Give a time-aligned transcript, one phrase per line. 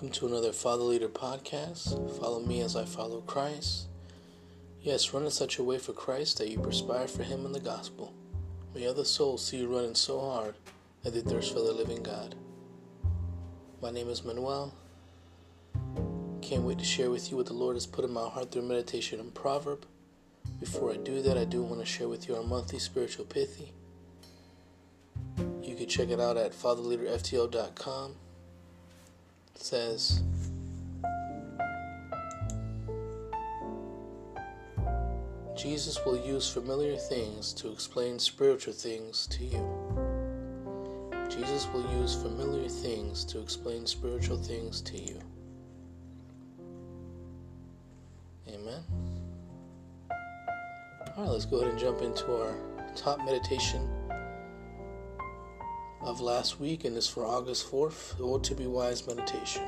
[0.00, 2.18] Welcome to another Father Leader podcast.
[2.18, 3.88] Follow me as I follow Christ.
[4.80, 7.60] Yes, run in such a way for Christ that you perspire for Him in the
[7.60, 8.14] gospel.
[8.74, 10.54] May other souls see you running so hard
[11.02, 12.34] that they thirst for the living God.
[13.82, 14.72] My name is Manuel.
[16.40, 18.62] Can't wait to share with you what the Lord has put in my heart through
[18.62, 19.84] meditation and proverb.
[20.60, 23.74] Before I do that, I do want to share with you our monthly spiritual pithy.
[25.62, 28.14] You can check it out at fatherleaderftl.com
[29.62, 30.22] says,
[35.56, 40.10] Jesus will use familiar things to explain spiritual things to you.
[41.28, 45.20] Jesus will use familiar things to explain spiritual things to you.
[48.48, 48.82] Amen.
[51.16, 52.54] All right, let's go ahead and jump into our
[52.96, 53.88] top meditation
[56.00, 59.62] of last week, and is for August 4th, the to Be Wise meditation.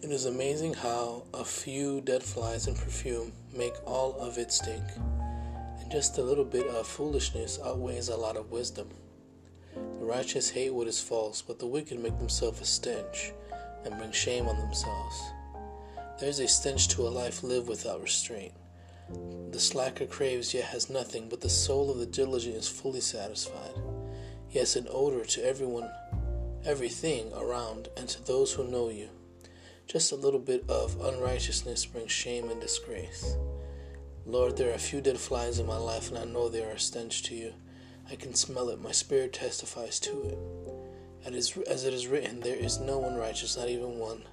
[0.00, 4.84] It is amazing how a few dead flies and perfume make all of it stink,
[5.80, 8.88] and just a little bit of foolishness outweighs a lot of wisdom.
[9.74, 13.32] The righteous hate what is false, but the wicked make themselves a stench
[13.84, 15.20] and bring shame on themselves.
[16.18, 18.54] There is a stench to a life lived without restraint.
[19.50, 23.74] The slacker craves yet has nothing, but the soul of the diligent is fully satisfied.
[24.50, 25.90] Yes, an odor to everyone,
[26.64, 29.08] everything around, and to those who know you.
[29.86, 33.36] Just a little bit of unrighteousness brings shame and disgrace.
[34.26, 36.72] Lord, there are a few dead flies in my life, and I know they are
[36.72, 37.54] a stench to you.
[38.10, 40.38] I can smell it, my spirit testifies to it.
[41.66, 44.24] As it is written, there is no one righteous, not even one.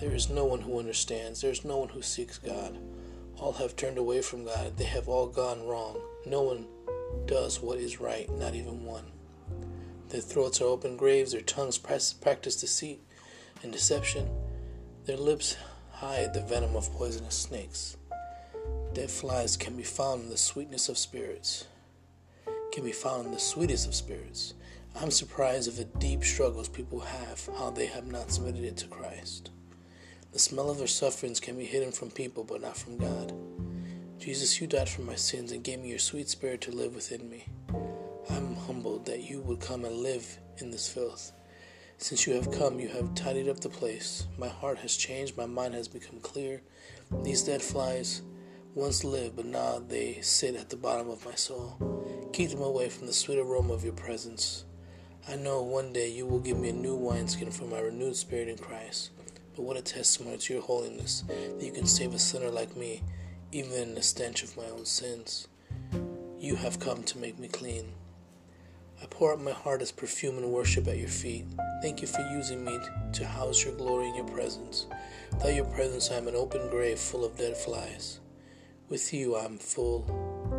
[0.00, 2.78] There is no one who understands, there is no one who seeks God.
[3.38, 4.76] All have turned away from God.
[4.76, 6.00] They have all gone wrong.
[6.24, 6.66] No one
[7.26, 9.04] does what is right, not even one.
[10.08, 13.00] Their throats are open graves, their tongues practice deceit
[13.62, 14.28] and deception.
[15.04, 15.56] Their lips
[15.92, 17.96] hide the venom of poisonous snakes.
[18.94, 21.66] Dead flies can be found in the sweetness of spirits,
[22.72, 24.54] can be found in the sweetest of spirits.
[24.94, 28.88] I'm surprised of the deep struggles people have, how they have not submitted it to
[28.88, 29.50] Christ.
[30.36, 33.32] The smell of their sufferings can be hidden from people, but not from God.
[34.18, 37.30] Jesus, you died for my sins and gave me your sweet spirit to live within
[37.30, 37.46] me.
[38.28, 41.32] I'm humbled that you would come and live in this filth.
[41.96, 44.26] Since you have come, you have tidied up the place.
[44.36, 46.60] My heart has changed, my mind has become clear.
[47.22, 48.20] These dead flies
[48.74, 52.28] once lived, but now they sit at the bottom of my soul.
[52.34, 54.66] Keep them away from the sweet aroma of your presence.
[55.26, 58.48] I know one day you will give me a new wineskin for my renewed spirit
[58.48, 59.12] in Christ.
[59.56, 63.02] But what a testimony to your holiness that you can save a sinner like me,
[63.52, 65.48] even in the stench of my own sins.
[66.38, 67.86] You have come to make me clean.
[69.02, 71.46] I pour out my heart as perfume and worship at your feet.
[71.80, 72.78] Thank you for using me
[73.14, 74.86] to house your glory in your presence.
[75.32, 78.20] Without your presence, I am an open grave full of dead flies.
[78.90, 80.04] With you, I am full,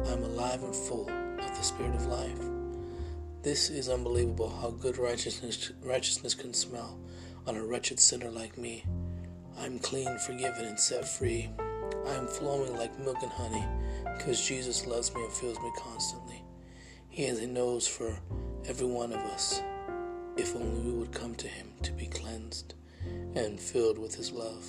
[0.07, 2.39] I am alive and full of the Spirit of life.
[3.43, 6.97] This is unbelievable how good righteousness, righteousness can smell
[7.47, 8.83] on a wretched sinner like me.
[9.57, 11.49] I am clean, forgiven, and set free.
[12.05, 13.65] I am flowing like milk and honey
[14.17, 16.43] because Jesus loves me and fills me constantly.
[17.09, 18.19] He has a nose for
[18.67, 19.61] every one of us
[20.35, 22.75] if only we would come to Him to be cleansed
[23.35, 24.65] and filled with His love.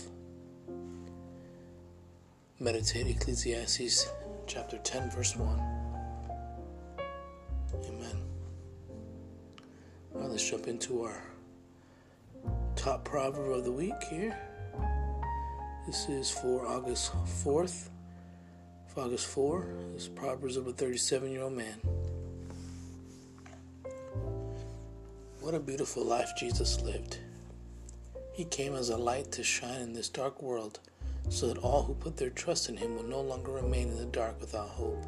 [2.61, 4.09] Meditate Ecclesiastes
[4.47, 5.61] chapter 10, verse 1.
[7.89, 8.25] Amen.
[10.13, 11.23] Well, let's jump into our
[12.79, 14.39] top proverb of the week here.
[15.85, 17.13] This is for August
[17.43, 17.89] 4th.
[18.87, 21.81] For August 4, this is Proverbs of a 37 year old man.
[25.41, 27.19] What a beautiful life Jesus lived.
[28.33, 30.79] He came as a light to shine in this dark world
[31.31, 34.05] so that all who put their trust in him will no longer remain in the
[34.05, 35.05] dark without hope.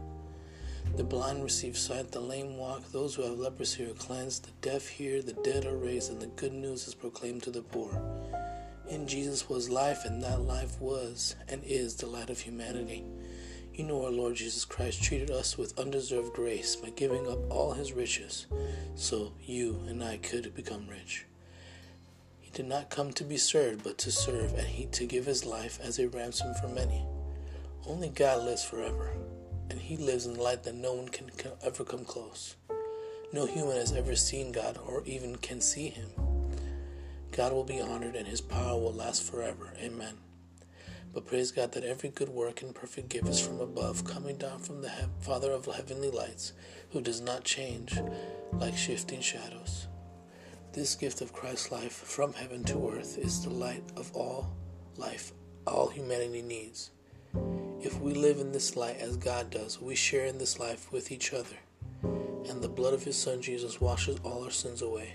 [0.96, 4.88] The blind receive sight, the lame walk, those who have leprosy are cleansed, the deaf
[4.88, 7.90] hear, the dead are raised, and the good news is proclaimed to the poor.
[8.88, 13.04] In Jesus was life, and that life was and is the light of humanity.
[13.72, 17.72] You know our Lord Jesus Christ treated us with undeserved grace by giving up all
[17.72, 18.46] his riches
[18.94, 21.24] so you and I could become rich.
[22.40, 25.46] He did not come to be served, but to serve, and he to give his
[25.46, 27.06] life as a ransom for many.
[27.86, 29.12] Only God lives forever
[29.70, 31.30] and he lives in the light that no one can
[31.64, 32.56] ever come close.
[33.32, 36.10] No human has ever seen God or even can see him.
[37.32, 39.72] God will be honored and his power will last forever.
[39.80, 40.14] Amen.
[41.12, 44.58] But praise God that every good work and perfect gift is from above, coming down
[44.58, 46.52] from the Father of heavenly lights,
[46.90, 47.98] who does not change
[48.52, 49.86] like shifting shadows.
[50.72, 54.54] This gift of Christ's life from heaven to earth is the light of all
[54.96, 55.32] life
[55.66, 56.90] all humanity needs.
[57.82, 61.10] If we live in this light as God does, we share in this life with
[61.10, 61.56] each other,
[62.02, 65.14] and the blood of His Son Jesus washes all our sins away.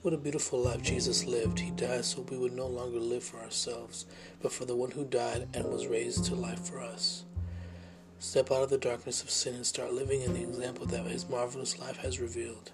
[0.00, 1.58] What a beautiful life Jesus lived.
[1.58, 4.06] He died so we would no longer live for ourselves,
[4.40, 7.24] but for the one who died and was raised to life for us.
[8.18, 11.28] Step out of the darkness of sin and start living in the example that His
[11.28, 12.70] marvelous life has revealed.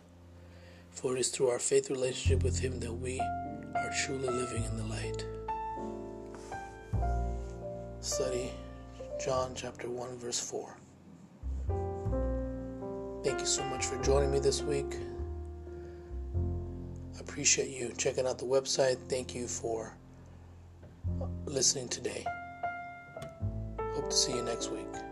[0.93, 4.77] For it is through our faith relationship with Him that we are truly living in
[4.77, 5.27] the light.
[8.01, 8.53] Study
[9.19, 10.77] John chapter 1, verse 4.
[13.25, 14.95] Thank you so much for joining me this week
[17.39, 18.99] appreciate you checking out the website.
[19.09, 19.97] Thank you for
[21.47, 22.25] listening today.
[23.95, 25.08] Hope to see you next week.